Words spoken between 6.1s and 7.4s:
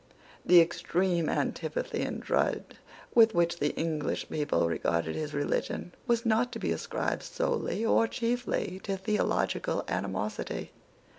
not to be ascribed